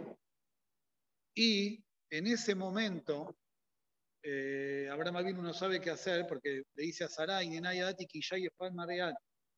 [1.34, 3.36] Y en ese momento
[4.22, 8.08] eh, Abraham vino no sabe qué hacer porque le dice a Sarai, Nenayadati,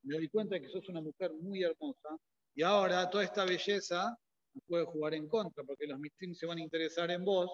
[0.02, 2.16] Me doy cuenta que sos una mujer muy hermosa
[2.54, 4.16] y ahora toda esta belleza
[4.60, 7.50] puede jugar en contra porque los mitrim se van a interesar en vos.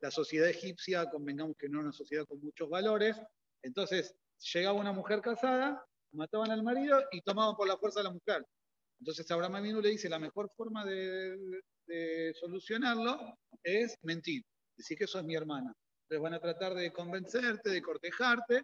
[0.00, 3.16] La sociedad egipcia, convengamos que no es una sociedad con muchos valores.
[3.62, 4.14] Entonces,
[4.52, 8.44] llegaba una mujer casada, mataban al marido y tomaban por la fuerza a la mujer.
[9.00, 11.58] Entonces Abraham vino le dice, la mejor forma de,
[12.38, 14.44] solucionarlo es mentir,
[14.76, 15.72] decir que sos mi hermana.
[16.02, 18.62] Entonces van a tratar de convencerte, de cortejarte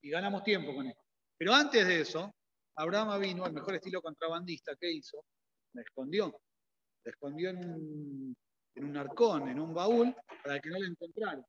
[0.00, 1.02] y ganamos tiempo con esto.
[1.36, 2.32] Pero antes de eso,
[2.76, 5.24] Abraham vino, al mejor estilo contrabandista, ¿qué hizo?
[5.72, 6.38] La escondió.
[7.04, 8.36] La escondió en un,
[8.74, 11.44] en arcón, en un baúl, para que no la encontraran.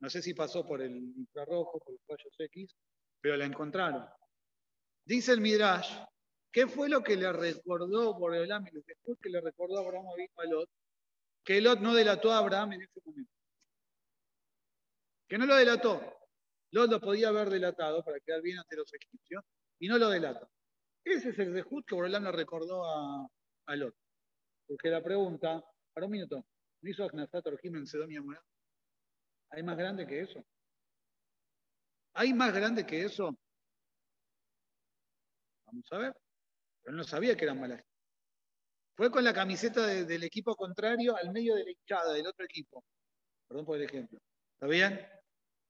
[0.00, 2.74] No sé si pasó por el infrarrojo, por los rayos X,
[3.20, 4.06] pero la encontraron.
[5.04, 5.92] Dice el Midrash,
[6.52, 8.48] ¿qué fue lo que le recordó por el
[8.86, 10.68] después que le recordó a Abraham a Lot?
[11.44, 13.32] Que Lot no delató a Abraham en ese momento
[15.30, 16.02] que no lo delató.
[16.72, 19.44] Lot lo podía haber delatado para quedar bien ante los egipcios
[19.78, 20.50] y no lo delata.
[21.04, 23.28] Ese es el rejut que Borolán le recordó a,
[23.66, 23.94] a, Lot.
[24.70, 26.46] Porque la pregunta, para un minuto,
[26.80, 28.22] ¿no hizo Agnasat Orjim en Sedonia
[29.50, 30.44] ¿Hay más grande que eso?
[32.12, 33.36] ¿Hay más grande que eso?
[35.66, 36.16] Vamos a ver.
[36.84, 37.82] Pero no sabía que eran malas.
[38.94, 42.84] Fue con la camiseta del equipo contrario al medio de la hinchada del otro equipo.
[43.48, 44.20] Perdón por el ejemplo.
[44.52, 45.04] ¿Está bien?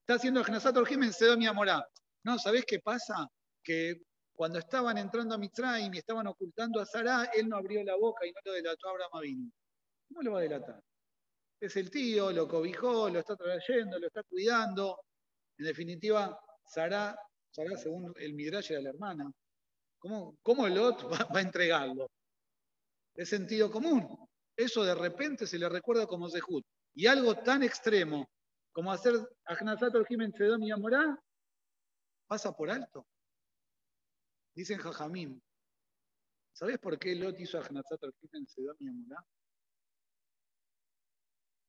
[0.00, 1.82] Está haciendo Genasat Orjim en Sedom y Amorá.
[2.22, 3.26] No, ¿sabés qué pasa?
[3.64, 3.94] Que
[4.40, 8.24] cuando estaban entrando a Mitzrayim y estaban ocultando a Sará, él no abrió la boca
[8.24, 9.50] y no lo delató a Abraham Avinu.
[10.08, 10.82] ¿Cómo lo va a delatar?
[11.60, 14.98] Es el tío, lo cobijó, lo está trayendo, lo está cuidando.
[15.58, 17.14] En definitiva, Sará,
[17.50, 19.30] Sará según el Midrash era la hermana.
[19.98, 22.10] ¿Cómo, cómo Lot va, va, a entregarlo?
[23.14, 24.26] Es sentido común.
[24.56, 26.64] Eso de repente se le recuerda como Zehut.
[26.94, 28.26] Y algo tan extremo
[28.72, 31.22] como hacer Ajnazat Orjim en Sedom y Amorá
[32.26, 33.04] pasa por alto.
[34.54, 35.42] Dicen Jajamín,
[36.52, 39.24] ¿sabes por qué Lot hizo Ajnazat Orjim en Sedom y Amorá?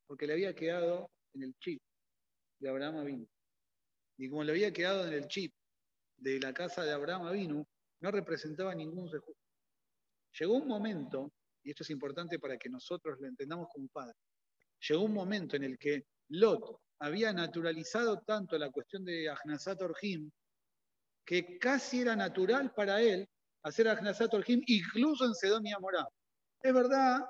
[0.08, 1.82] Porque le había quedado en el chip
[2.60, 3.28] de Abraham Avinu.
[4.17, 5.54] Y como le había quedado en el chip
[6.17, 7.65] de la casa de Abraham Avinu,
[8.02, 9.41] no representaba ningún rejusto.
[10.39, 11.32] Llegó un momento,
[11.63, 14.15] y esto es importante para que nosotros lo entendamos como padre,
[14.88, 20.32] llegó un momento en el que Lot había naturalizado tanto la cuestión de Ahnazat Orjim,
[21.32, 23.26] que casi era natural para él
[23.63, 25.74] hacer Ahnazat Orjim, incluso en Sedom y.
[26.62, 27.22] Es verdad,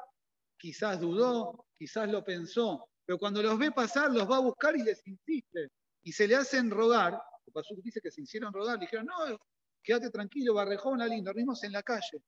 [0.57, 4.81] quizás dudó, quizás lo pensó, pero cuando los ve pasar, los va a buscar y
[4.81, 5.67] les insiste.
[6.01, 7.21] Y se le hacen rogar,
[7.53, 9.37] pasó dice que se hicieron rogar, le dijeron, no,
[9.83, 12.23] quédate tranquilo, Barrejón, lindo, dormimos en la calle.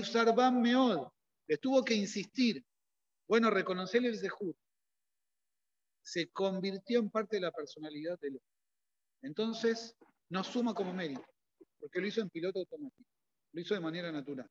[0.00, 1.06] usar Bam Meod,
[1.46, 2.66] les tuvo que insistir.
[3.28, 4.56] Bueno, reconocerle el Zehut.
[6.02, 8.42] Se convirtió en parte de la personalidad de él.
[9.22, 9.96] Entonces,
[10.30, 11.24] nos suma como mérito,
[11.78, 13.08] porque lo hizo en piloto automático,
[13.52, 14.48] lo hizo de manera natural.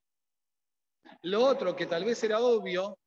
[1.24, 2.98] Lo otro que tal vez era obvio,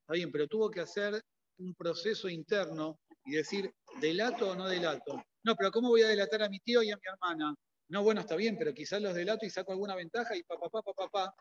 [0.00, 1.22] está bien, pero tuvo que hacer
[1.58, 5.22] un proceso interno y decir, ¿delato o no delato?
[5.44, 7.54] No, pero ¿cómo voy a delatar a mi tío y a mi hermana?
[7.88, 10.92] No, bueno, está bien, pero quizás los delato y saco alguna ventaja y papá, papá,
[10.94, 11.34] papá, papá.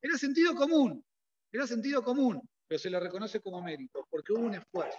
[0.00, 1.04] Era sentido común,
[1.50, 4.98] era sentido común, pero se lo reconoce como mérito, porque hubo un esfuerzo.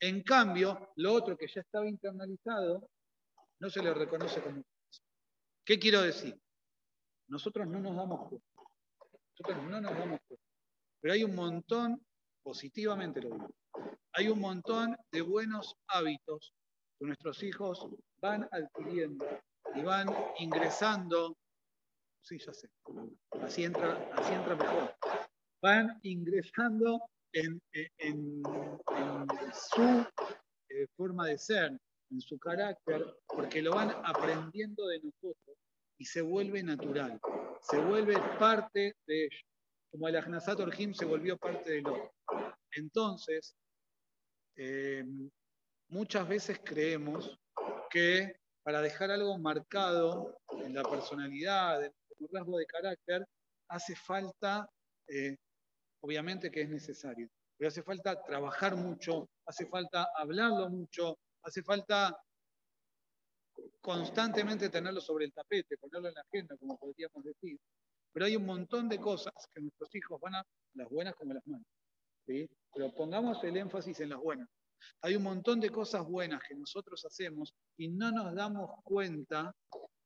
[0.00, 2.88] En cambio, lo otro que ya estaba internalizado,
[3.60, 4.62] no se le reconoce como.
[5.64, 6.38] ¿Qué quiero decir?
[7.28, 8.46] Nosotros no nos damos cuenta.
[9.38, 10.44] Nosotros no nos damos cuenta.
[11.00, 12.04] Pero hay un montón,
[12.42, 13.50] positivamente lo digo,
[14.12, 16.54] hay un montón de buenos hábitos
[16.98, 17.86] que nuestros hijos
[18.20, 19.26] van adquiriendo
[19.74, 21.36] y van ingresando.
[22.22, 22.68] Sí, ya sé.
[23.42, 24.96] Así entra, así entra mejor.
[25.60, 27.00] Van ingresando
[27.32, 27.60] en,
[29.52, 30.06] su
[30.70, 31.78] eh, forma de ser,
[32.10, 33.04] en su carácter,
[33.36, 35.58] porque lo van aprendiendo de nosotros
[35.98, 37.20] y se vuelve natural,
[37.60, 39.44] se vuelve parte de ellos,
[39.90, 42.12] como el Ahnazat Orjim se volvió parte de lo.
[42.72, 43.54] Entonces,
[44.56, 45.04] eh,
[45.88, 47.38] muchas veces creemos
[47.90, 53.26] que para dejar algo marcado en la personalidad, en el rasgo de carácter,
[53.68, 54.68] hace falta,
[55.08, 55.36] eh,
[56.00, 62.18] obviamente que es necesario, pero hace falta trabajar mucho, hace falta hablarlo mucho, hace falta
[63.86, 67.56] constantemente tenerlo sobre el tapete, ponerlo en la agenda, como podríamos decir.
[68.12, 70.42] Pero hay un montón de cosas que nuestros hijos van a,
[70.74, 71.68] las buenas como las malas.
[72.26, 74.48] Pero pongamos el énfasis en las buenas.
[75.02, 79.54] Hay un montón de cosas buenas que nosotros hacemos y no nos damos cuenta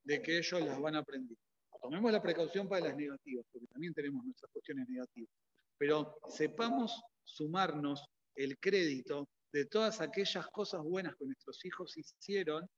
[0.05, 1.39] de que ellos las van a aprender.
[1.81, 5.31] Tomemos la precaución para las negativas, porque también tenemos nuestras cuestiones negativas.
[5.79, 12.69] Pero sepamos sumarnos el crédito de todas aquellas cosas buenas que nuestros hijos hicieron,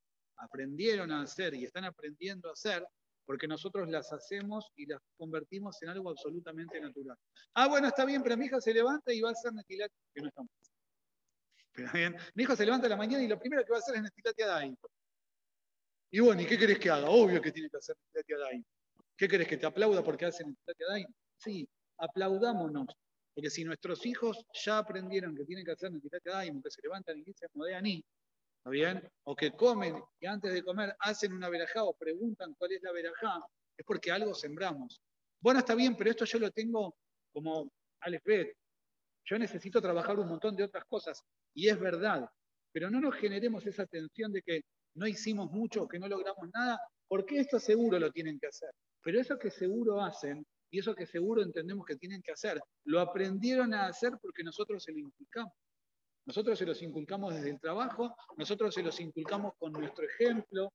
[0.43, 2.85] aprendieron a hacer y están aprendiendo a hacer,
[3.25, 7.17] porque nosotros las hacemos y las convertimos en algo absolutamente natural.
[7.55, 10.21] Ah, bueno, está bien, pero mi hija se levanta y va a hacer netilat, que
[10.21, 10.51] no estamos.
[11.73, 13.81] Pero bien, mi hijo se levanta a la mañana y lo primero que va a
[13.81, 14.77] hacer es netilat.
[16.11, 17.09] Y bueno, ¿y qué querés que haga?
[17.09, 18.63] Obvio que tiene que hacer netilat.
[19.17, 21.09] ¿Qué querés que te aplauda porque hace netilat?
[21.37, 21.67] Sí,
[21.99, 22.89] aplaudámonos.
[23.35, 27.23] Porque si nuestros hijos ya aprendieron que tienen que hacer netilat que se levantan y
[27.23, 28.05] dicen Modeani,
[28.63, 29.11] ¿Está bien?
[29.25, 32.93] O que comen y antes de comer hacen una verajá o preguntan cuál es la
[32.93, 33.45] verajá,
[33.77, 35.03] es porque algo sembramos.
[35.41, 36.95] Bueno, está bien, pero esto yo lo tengo
[37.33, 38.55] como Alefet.
[39.25, 41.25] Yo necesito trabajar un montón de otras cosas.
[41.53, 42.25] Y es verdad.
[42.71, 44.61] Pero no nos generemos esa tensión de que
[44.95, 48.71] no hicimos mucho, que no logramos nada, porque esto seguro lo tienen que hacer.
[49.03, 53.01] Pero eso que seguro hacen y eso que seguro entendemos que tienen que hacer, lo
[53.01, 55.53] aprendieron a hacer porque nosotros se lo implicamos.
[56.25, 60.73] Nosotros se los inculcamos desde el trabajo, nosotros se los inculcamos con nuestro ejemplo,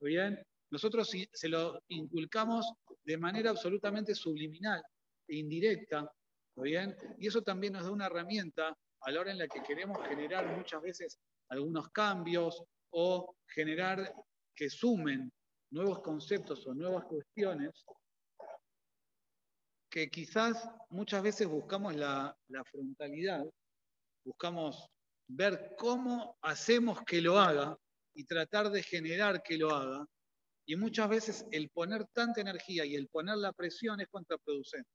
[0.00, 0.42] ¿bien?
[0.70, 2.72] Nosotros se lo inculcamos
[3.04, 4.82] de manera absolutamente subliminal
[5.26, 6.10] e indirecta,
[6.56, 6.96] bien?
[7.18, 10.56] Y eso también nos da una herramienta a la hora en la que queremos generar
[10.56, 11.18] muchas veces
[11.50, 14.12] algunos cambios o generar
[14.54, 15.30] que sumen
[15.70, 17.84] nuevos conceptos o nuevas cuestiones
[19.90, 23.44] que quizás muchas veces buscamos la, la frontalidad
[24.24, 24.88] buscamos
[25.28, 27.76] ver cómo hacemos que lo haga
[28.14, 30.06] y tratar de generar que lo haga.
[30.66, 34.90] Y muchas veces el poner tanta energía y el poner la presión es contraproducente.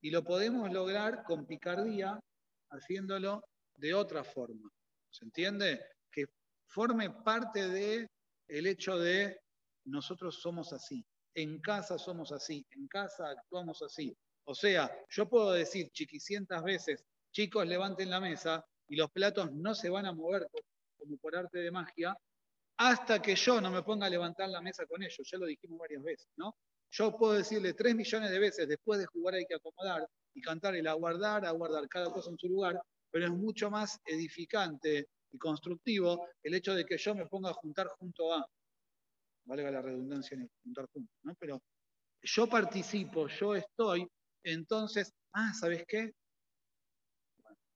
[0.00, 2.20] Y lo podemos lograr con picardía
[2.70, 3.42] haciéndolo
[3.76, 4.70] de otra forma.
[5.10, 5.80] ¿Se entiende?
[6.10, 6.26] Que
[6.66, 8.08] forme parte de
[8.48, 9.40] el hecho de
[9.84, 11.04] nosotros somos así,
[11.34, 14.16] en casa somos así, en casa actuamos así.
[14.44, 19.74] O sea, yo puedo decir chiquicientas veces, chicos, levanten la mesa, y los platos no
[19.74, 20.48] se van a mover
[20.96, 22.16] como por arte de magia
[22.78, 25.28] hasta que yo no me ponga a levantar la mesa con ellos.
[25.30, 26.56] Ya lo dijimos varias veces, ¿no?
[26.90, 30.74] Yo puedo decirle tres millones de veces, después de jugar hay que acomodar y cantar
[30.74, 36.26] el aguardar, aguardar cada cosa en su lugar, pero es mucho más edificante y constructivo
[36.42, 38.46] el hecho de que yo me ponga a juntar junto a,
[39.44, 41.34] valga la redundancia en juntar junto, ¿no?
[41.38, 41.62] Pero
[42.22, 44.08] yo participo, yo estoy,
[44.44, 46.12] entonces, ah, ¿sabes qué?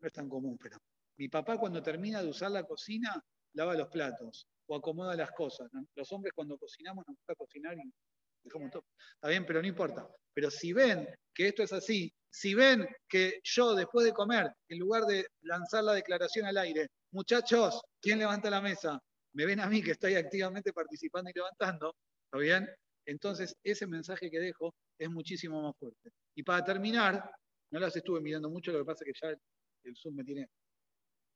[0.02, 0.78] No es tan común, pero
[1.16, 3.22] mi papá cuando termina de usar la cocina,
[3.54, 5.70] lava los platos o acomoda las cosas.
[5.94, 8.84] Los hombres cuando cocinamos nos gusta cocinar y todo.
[9.14, 10.08] Está bien, pero no importa.
[10.34, 14.78] Pero si ven que esto es así, si ven que yo después de comer, en
[14.78, 18.98] lugar de lanzar la declaración al aire, muchachos, ¿quién levanta la mesa?
[19.34, 21.94] Me ven a mí que estoy activamente participando y levantando,
[22.24, 22.68] ¿está bien?
[23.06, 26.10] Entonces ese mensaje que dejo es muchísimo más fuerte.
[26.34, 27.30] Y para terminar,
[27.70, 29.36] no las estuve mirando mucho, lo que pasa es que ya
[29.84, 30.48] el Zoom me tiene.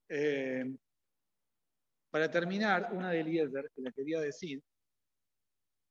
[0.09, 0.65] Eh,
[2.11, 4.63] para terminar, una de Eliezer, que la quería decir,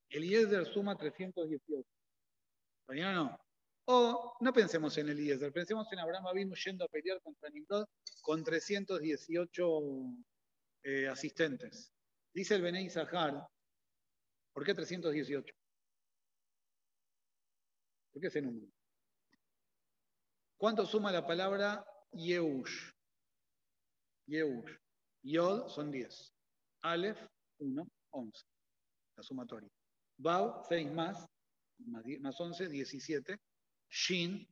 [0.09, 1.87] Eliezer suma 318.
[2.87, 3.39] ¿Está o no?
[3.87, 7.85] O no pensemos en Eliezer, pensemos en Abraham Abinu yendo a pelear contra Nimrod
[8.21, 9.81] con 318
[10.83, 11.91] eh, asistentes.
[12.33, 13.47] Dice el Benei Zahar,
[14.53, 15.55] ¿por qué 318?
[18.11, 18.67] ¿Por qué ese número?
[20.57, 21.85] ¿Cuánto suma la palabra
[22.15, 22.93] Yehush?
[24.29, 24.71] Yehush.
[25.23, 26.31] Yod son 10.
[26.83, 27.19] Aleph,
[27.59, 28.45] 1, 11.
[29.17, 29.69] La sumatoria.
[30.17, 31.25] Bau, 6 más,
[32.19, 33.37] más 11, 17.
[33.89, 34.47] Shin,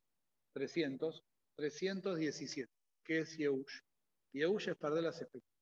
[0.53, 1.23] 300,
[1.55, 2.69] 317.
[3.05, 3.79] ¿Qué es Yehush?
[4.33, 5.53] Yehush es perder las expectativas.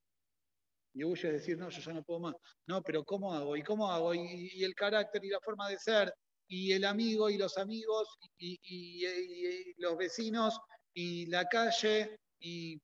[0.93, 2.35] Yehush es decir, no, yo ya no puedo más.
[2.67, 3.55] No, pero ¿cómo hago?
[3.55, 4.13] ¿Y cómo hago?
[4.13, 6.13] Y, el carácter y la forma de ser,
[6.47, 10.59] y el amigo y los amigos, y, y los vecinos,
[10.93, 12.79] y la calle, y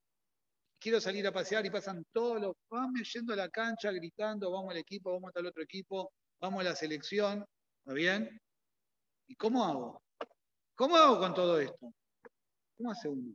[0.78, 4.70] quiero salir a pasear y pasan todos los, vamos yendo a la cancha gritando, vamos
[4.70, 7.44] al equipo, vamos al otro equipo, vamos a la selección,
[7.80, 8.40] ¿está bien?
[9.26, 10.02] ¿Y cómo hago?
[10.74, 11.92] ¿Cómo hago con todo esto?
[12.76, 13.34] ¿Cómo hace uno?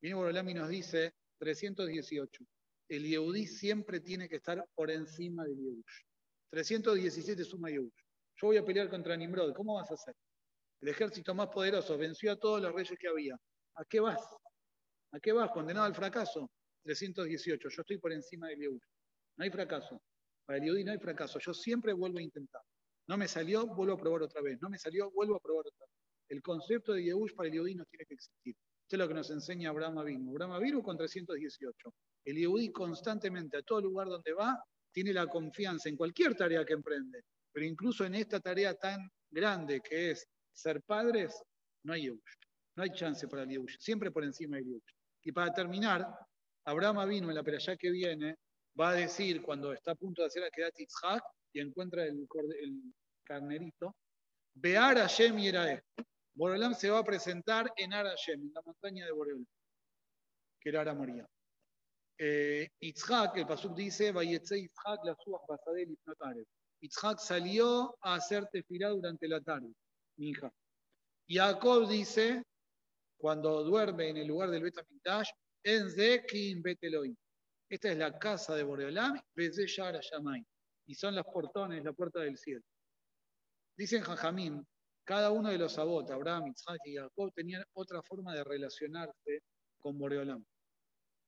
[0.00, 2.44] Viene Borolami y nos dice 318.
[2.88, 6.02] El Yehudí siempre tiene que estar por encima del Yehush.
[6.50, 7.92] 317 suma Yehush.
[8.36, 9.54] Yo voy a pelear contra Nimrod.
[9.54, 10.14] ¿Cómo vas a hacer?
[10.80, 13.36] El ejército más poderoso venció a todos los reyes que había.
[13.76, 14.20] ¿A qué vas?
[15.12, 15.50] ¿A qué vas?
[15.50, 16.50] Condenado al fracaso.
[16.84, 17.68] 318.
[17.68, 18.82] Yo estoy por encima del Yehush.
[19.36, 20.00] No hay fracaso.
[20.44, 21.38] Para el Yehudi no hay fracaso.
[21.38, 22.62] Yo siempre vuelvo a intentar.
[23.08, 24.60] No me salió, vuelvo a probar otra vez.
[24.60, 25.96] No me salió, vuelvo a probar otra vez.
[26.28, 28.54] El concepto de Yehush para el Yehudi no tiene que existir.
[28.82, 30.30] Esto es lo que nos enseña Abraham Avinu.
[30.30, 31.94] Abraham Avinu con 318.
[32.24, 34.62] El Yehudi constantemente, a todo lugar donde va,
[34.92, 37.22] tiene la confianza en cualquier tarea que emprende.
[37.52, 41.42] Pero incluso en esta tarea tan grande que es ser padres,
[41.84, 42.36] no hay Yehush.
[42.76, 43.78] No hay chance para el Yehush.
[43.78, 44.92] Siempre por encima del Yehush.
[45.24, 46.06] Y para terminar,
[46.64, 48.36] Abraham vino en la peralla que viene,
[48.78, 52.26] va a decir cuando está a punto de hacer la Kedat Yitzhak y encuentra el,
[53.24, 53.94] carnerito,
[54.54, 56.04] Bear Hashem y era esto.
[56.34, 59.46] Boreolam se va a presentar en Arashem, en la montaña de Boreolam,
[60.60, 61.26] que era Ara Moría.
[62.18, 65.16] Eh, el Pasuk dice, Vayetze Itzhak la
[65.48, 65.96] basadel
[66.80, 69.72] Itzhak salió a hacer tefilá durante la tarde,
[70.16, 70.52] mi hija.
[71.28, 72.42] Jacob dice,
[73.22, 75.30] cuando duerme en el lugar del Betamikdash,
[75.62, 77.14] en Zekin Beteloim.
[77.68, 80.44] Esta es la casa de Boreolam, Bezeyar Yamay.
[80.86, 82.64] Y son los portones, la puerta del cielo.
[83.76, 84.66] Dicen Jajamín,
[85.04, 89.44] cada uno de los sabot, Abraham, Isaac y Jacob, tenían otra forma de relacionarse
[89.78, 90.44] con Boreolam.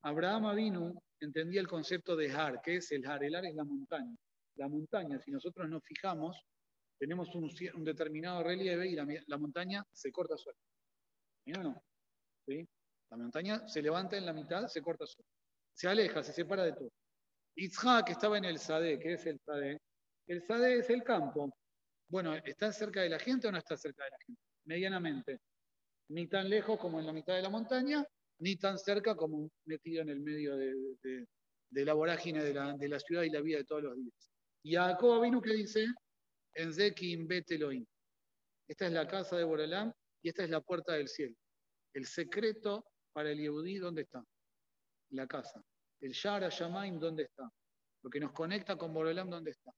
[0.03, 3.23] Abraham Avinu entendía el concepto de Har, que es el Har.
[3.23, 4.17] El Har es la montaña.
[4.57, 6.45] La montaña, si nosotros nos fijamos,
[6.99, 7.49] tenemos un,
[7.85, 10.74] determinado relieve y la, montaña se corta suelta.
[11.45, 11.83] ¿Sí o no?
[13.11, 15.29] La montaña se levanta en la mitad, se corta sola.
[15.73, 16.91] Se aleja, se separa de todo.
[17.57, 18.99] Itzhak estaba en el Sade.
[18.99, 19.81] ¿Qué es el Sade?
[20.27, 21.53] El Sade es el campo.
[22.09, 24.43] Bueno, ¿está cerca de la gente o no está cerca de la gente?
[24.65, 25.41] Medianamente.
[26.09, 28.05] Ni tan lejos como en la mitad de la montaña,
[28.39, 31.27] ni tan cerca como metido en el medio de,
[31.71, 34.31] la vorágine de la, ciudad y la vida de todos los días.
[34.63, 35.87] Y a Jacob vino que dice,
[36.55, 37.85] en Zekim Beteloim.
[38.69, 39.93] Esta es la casa de Boralam
[40.25, 41.37] y esta es la puerta del cielo.
[41.93, 44.25] El secreto para el Yehudí, ¿dónde está?
[45.11, 45.63] La casa.
[46.01, 47.49] El Shara Shamaim, ¿dónde está?
[48.03, 49.71] Lo que nos conecta con Borolam, ¿dónde está?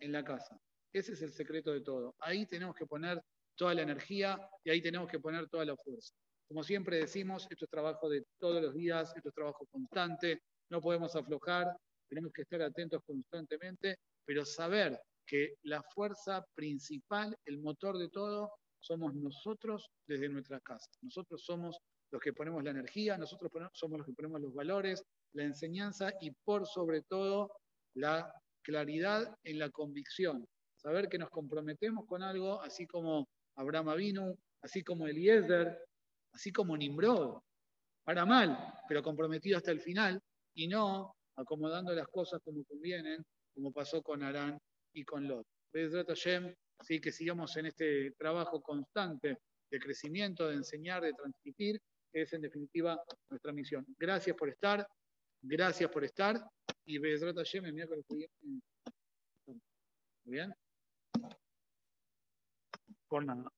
[0.00, 0.58] En la casa.
[0.92, 2.16] Ese es el secreto de todo.
[2.18, 3.22] Ahí tenemos que poner
[3.54, 6.12] toda la energía y ahí tenemos que poner toda la fuerza.
[6.48, 10.80] Como siempre decimos, esto es trabajo de todos los días, esto es trabajo constante, no
[10.80, 11.76] podemos aflojar,
[12.08, 18.50] tenemos que estar atentos constantemente, pero saber que la fuerza principal, el motor de todo,
[18.82, 20.90] somos nosotros desde nuestra casa.
[21.02, 21.78] Nosotros somos
[22.10, 25.02] los que ponemos la energía, nosotros somos los que ponemos los valores,
[25.32, 27.50] la enseñanza y por sobre todo
[27.94, 28.30] la
[28.62, 30.46] claridad en la convicción.
[30.76, 35.78] Saber que nos comprometemos con algo, así como Abraham Avinu, así como Eliezer,
[36.32, 37.40] así como Nimrod.
[38.04, 38.58] Para mal,
[38.88, 40.20] pero comprometido hasta el final
[40.54, 43.24] y no acomodando las cosas como convienen,
[43.54, 44.58] como pasó con Arán
[44.92, 45.46] y con Lot.
[46.82, 49.38] Así que sigamos en este trabajo constante
[49.70, 51.80] de crecimiento, de enseñar, de transmitir,
[52.12, 53.86] que es en definitiva nuestra misión.
[53.96, 54.84] Gracias por estar,
[55.40, 56.44] gracias por estar
[56.84, 58.04] y Bezrat Hashem el miércoles.
[59.46, 59.54] ¿Muy
[60.24, 60.52] bien?
[63.06, 63.52] Por nada.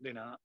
[0.00, 0.40] De nada.